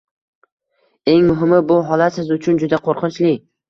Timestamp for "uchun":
2.41-2.63